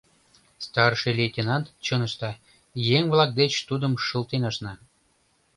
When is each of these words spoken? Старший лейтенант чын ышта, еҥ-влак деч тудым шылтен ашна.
Старший 0.65 1.13
лейтенант 1.19 1.65
чын 1.85 2.01
ышта, 2.07 2.31
еҥ-влак 2.97 3.31
деч 3.39 3.53
тудым 3.67 3.93
шылтен 4.05 4.43
ашна. 4.49 4.73